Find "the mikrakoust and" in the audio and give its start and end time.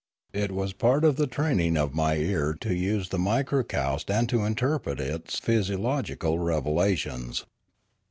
3.09-4.27